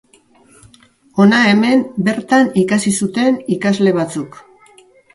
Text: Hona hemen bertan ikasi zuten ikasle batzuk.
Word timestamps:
Hona 1.25 1.43
hemen 1.51 1.85
bertan 2.09 2.51
ikasi 2.65 2.97
zuten 3.03 3.41
ikasle 3.61 3.99
batzuk. 4.03 4.45